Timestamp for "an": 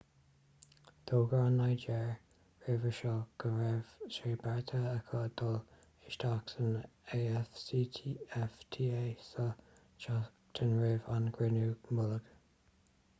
1.47-1.57, 11.17-11.31